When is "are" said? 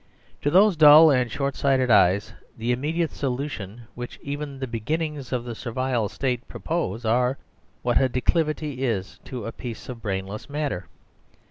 7.05-7.37